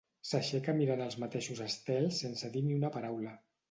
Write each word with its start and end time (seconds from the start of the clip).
S'aixeca 0.29 0.75
mirant 0.77 1.05
els 1.07 1.19
mateixos 1.25 1.63
estels 1.69 2.25
sense 2.27 2.53
dir 2.59 2.69
ni 2.69 2.83
una 2.83 2.95
paraula. 3.01 3.41